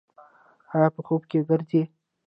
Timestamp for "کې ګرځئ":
1.29-1.81